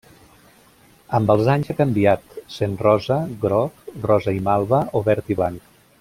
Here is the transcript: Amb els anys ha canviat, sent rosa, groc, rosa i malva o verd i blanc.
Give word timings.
Amb 1.17 1.33
els 1.33 1.49
anys 1.57 1.69
ha 1.73 1.75
canviat, 1.81 2.33
sent 2.55 2.73
rosa, 2.87 3.17
groc, 3.47 3.85
rosa 4.09 4.35
i 4.39 4.45
malva 4.51 4.81
o 5.01 5.07
verd 5.11 5.31
i 5.35 5.39
blanc. 5.43 5.69